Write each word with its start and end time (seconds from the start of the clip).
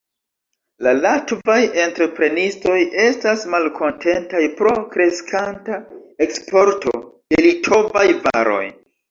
La 0.85 0.91
latvaj 1.01 1.57
entreprenistoj 1.81 2.77
estas 3.03 3.43
malkontentaj 3.57 4.41
pro 4.63 4.73
kreskanta 4.95 5.79
eksporto 6.27 6.97
de 7.05 7.41
litovaj 7.51 8.09
varoj. 8.27 8.67